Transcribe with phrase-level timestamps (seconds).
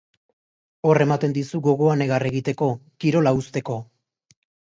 [0.91, 2.71] Hor ematen dizu gogoa negar egiteko,
[3.05, 3.77] kirola uzteko.